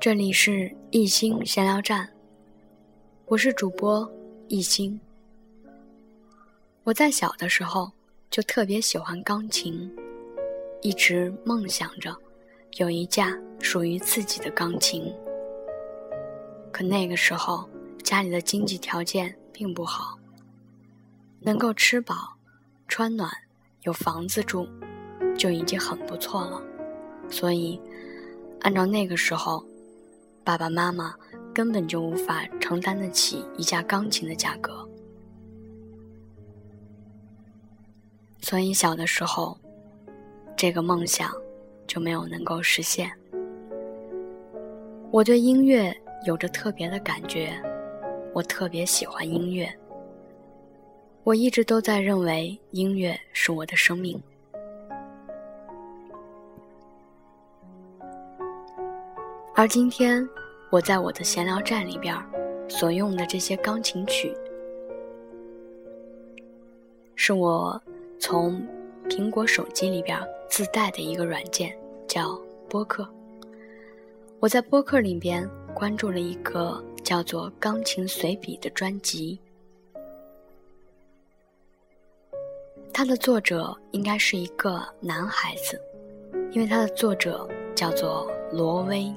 [0.00, 2.10] 这里是艺兴闲聊站，
[3.24, 4.06] 我是主播
[4.48, 4.98] 一心。
[6.82, 7.90] 我在小的时候
[8.30, 9.90] 就特别喜欢钢琴，
[10.82, 12.14] 一直梦想着
[12.76, 15.12] 有一架属于自己的钢琴。
[16.70, 17.68] 可那个时候
[18.02, 20.18] 家里的经济条件并不好，
[21.40, 22.36] 能够吃饱、
[22.88, 23.30] 穿暖、
[23.82, 24.68] 有房子住
[25.36, 26.62] 就已经很不错了。
[27.28, 27.80] 所以，
[28.60, 29.64] 按照那个时候。
[30.46, 31.14] 爸爸妈妈
[31.54, 34.86] 根本就无法承担得起一架钢琴的价格，
[38.40, 39.56] 所以小的时候，
[40.56, 41.30] 这个梦想
[41.86, 43.08] 就没有能够实现。
[45.12, 47.52] 我对音乐有着特别的感觉，
[48.32, 49.72] 我特别喜欢音乐，
[51.22, 54.20] 我一直都在认为音乐是我的生命，
[59.54, 60.28] 而今天。
[60.74, 62.12] 我在我的闲聊站里边
[62.68, 64.36] 所用的这些钢琴曲，
[67.14, 67.80] 是我
[68.18, 68.60] 从
[69.08, 71.72] 苹果手机里边自带的一个软件，
[72.08, 72.36] 叫
[72.68, 73.08] 播客。
[74.40, 79.38] 我在播客里边关注了一个叫做《钢琴随笔》的专辑，
[82.92, 85.80] 它的作者应该是一个男孩子，
[86.50, 89.14] 因为它的作者叫做罗威。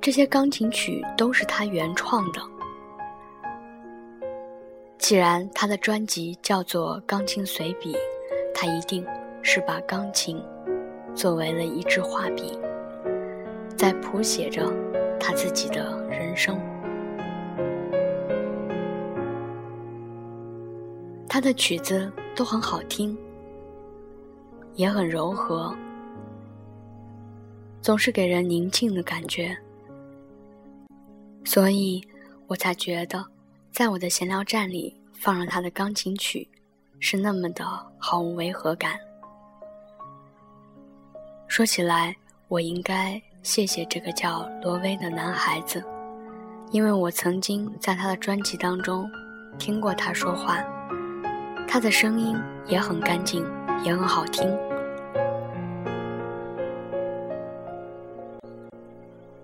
[0.00, 2.40] 这些钢琴曲都是他原创的。
[4.96, 7.94] 既然他的专辑叫做《钢琴随笔》，
[8.54, 9.04] 他一定
[9.42, 10.42] 是把钢琴
[11.14, 12.58] 作为了一支画笔，
[13.76, 14.72] 在谱写着
[15.18, 16.58] 他自己的人生。
[21.28, 23.16] 他的曲子都很好听，
[24.74, 25.74] 也很柔和，
[27.80, 29.56] 总是给人宁静的感觉。
[31.48, 32.06] 所以，
[32.46, 33.24] 我才觉得，
[33.72, 36.46] 在我的闲聊站里放了他的钢琴曲，
[37.00, 37.64] 是那么的
[37.96, 38.98] 毫无违和感。
[41.46, 42.14] 说起来，
[42.48, 45.82] 我应该谢谢这个叫罗威的男孩子，
[46.70, 49.10] 因为我曾经在他的专辑当中
[49.58, 50.62] 听过他说话，
[51.66, 52.36] 他的声音
[52.66, 53.42] 也很干净，
[53.82, 54.54] 也很好听。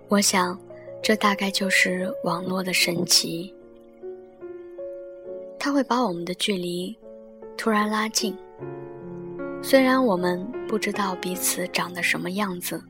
[0.08, 0.54] 我想。
[1.04, 3.54] 这大概就是网络的神奇，
[5.58, 6.96] 它会把我们的距离
[7.58, 8.34] 突然拉近。
[9.62, 12.82] 虽然我们不知道彼此长得什么样子，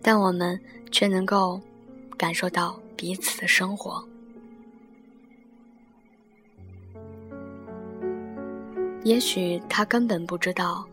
[0.00, 0.56] 但我们
[0.92, 1.60] 却能够
[2.16, 4.06] 感受到彼此的生活。
[9.02, 10.86] 也许他根本不知道，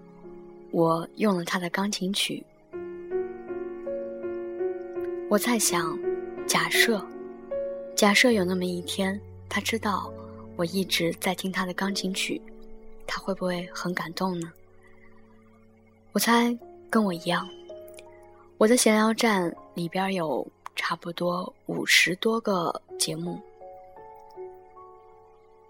[0.72, 2.44] 我用了他的钢琴曲。
[5.32, 5.98] 我在想，
[6.46, 7.02] 假设，
[7.96, 10.12] 假设有那么一天，他知道
[10.58, 12.42] 我一直在听他的钢琴曲，
[13.08, 14.52] 他会不会很感动呢？
[16.12, 16.54] 我猜
[16.90, 17.48] 跟我一样。
[18.58, 23.40] 我的闲聊站里边有差不多五十多个节目，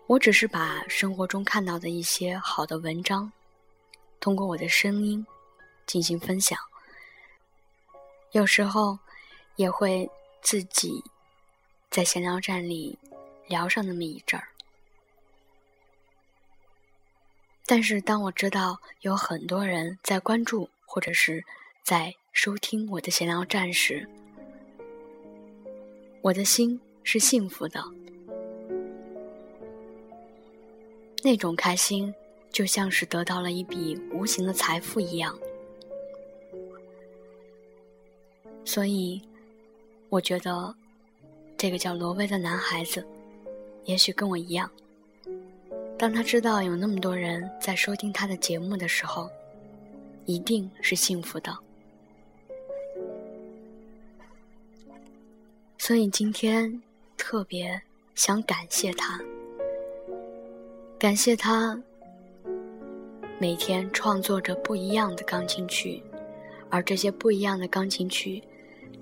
[0.08, 3.32] 我只是把生活中看到的一些好的文章，
[4.20, 5.24] 通过我的声音
[5.86, 6.58] 进行分享。
[8.32, 8.98] 有时候。
[9.62, 10.10] 也会
[10.42, 11.04] 自己
[11.92, 12.98] 在闲聊站里
[13.48, 14.48] 聊上那么一阵儿，
[17.68, 21.46] 但是当我知道有很多人在关注或者是
[21.84, 24.10] 在收听我的闲聊站时，
[26.24, 27.84] 我的心是幸福的，
[31.22, 32.12] 那种开心
[32.52, 35.38] 就像是得到了一笔无形的财富一样，
[38.66, 39.22] 所以。
[40.12, 40.76] 我觉得，
[41.56, 43.02] 这个叫罗威的男孩子，
[43.86, 44.70] 也许跟我一样。
[45.98, 49.30] 当他知道有那么多人在收听他的节目的时候，
[50.26, 51.58] 一定是幸福的。
[55.78, 56.82] 所以今天
[57.16, 57.82] 特别
[58.14, 59.18] 想感谢他，
[61.00, 61.82] 感谢他
[63.40, 66.04] 每天创作着不一样的钢琴曲，
[66.70, 68.44] 而这些不一样的钢琴曲。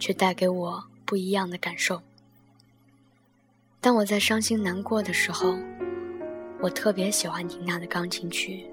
[0.02, 2.00] 却带给我不一样的感受。
[3.82, 5.58] 当我在伤心难过的时候，
[6.62, 8.64] 我特别喜欢听他的钢琴曲。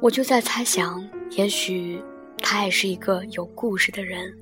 [0.00, 2.00] 我就在猜想，也许
[2.38, 4.32] 他也是一个有故事的人，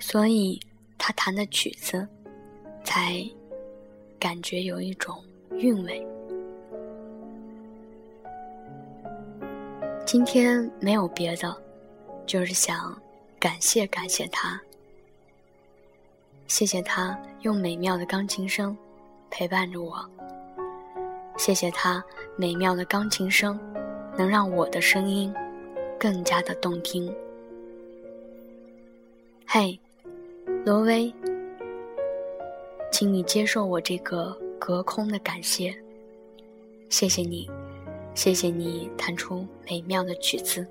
[0.00, 0.60] 所以
[0.98, 2.08] 他弹的曲子
[2.82, 3.24] 才
[4.18, 5.22] 感觉有一种
[5.52, 6.04] 韵味。
[10.04, 11.56] 今天没有别的，
[12.26, 13.00] 就是想
[13.44, 14.58] 感谢感谢他。
[16.46, 18.74] 谢谢他用美妙的钢琴声
[19.28, 20.02] 陪伴着我。
[21.36, 22.02] 谢谢他
[22.36, 23.60] 美妙的钢琴声，
[24.16, 25.30] 能让我的声音
[26.00, 27.14] 更加的动听。
[29.46, 29.78] 嘿，
[30.64, 31.12] 罗威，
[32.90, 35.76] 请你接受我这个隔空的感谢。
[36.88, 37.46] 谢谢你，
[38.14, 40.66] 谢谢你弹出美妙的曲子。